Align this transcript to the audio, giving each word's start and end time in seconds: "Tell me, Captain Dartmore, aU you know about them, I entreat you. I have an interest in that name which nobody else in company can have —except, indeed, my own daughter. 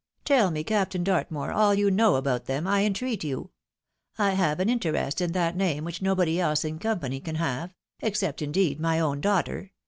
"Tell 0.25 0.49
me, 0.49 0.63
Captain 0.63 1.03
Dartmore, 1.03 1.51
aU 1.53 1.73
you 1.73 1.91
know 1.91 2.15
about 2.15 2.45
them, 2.45 2.65
I 2.65 2.85
entreat 2.85 3.23
you. 3.23 3.51
I 4.17 4.31
have 4.31 4.59
an 4.59 4.67
interest 4.67 5.21
in 5.21 5.31
that 5.33 5.55
name 5.55 5.83
which 5.83 6.01
nobody 6.01 6.39
else 6.39 6.65
in 6.65 6.79
company 6.79 7.19
can 7.19 7.35
have 7.35 7.75
—except, 7.99 8.41
indeed, 8.41 8.79
my 8.79 8.99
own 8.99 9.21
daughter. 9.21 9.69